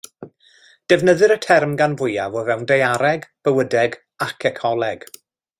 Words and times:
Defnyddir 0.93 1.33
y 1.35 1.37
term 1.43 1.75
gan 1.83 1.93
fwyaf 2.01 2.39
o 2.41 2.45
fewn 2.49 2.65
daeareg, 2.73 3.31
bywydeg 3.49 4.03
ac 4.29 4.51
ecoleg. 4.53 5.11